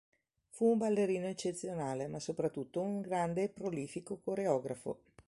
[0.49, 5.03] Fu un ballerino eccezionale ma soprattutto un grande e prolifico coreografo.